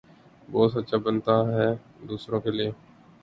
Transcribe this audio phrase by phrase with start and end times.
[0.49, 1.67] بہت سچا بنتا ھے
[2.09, 2.69] دوسروں کے لئے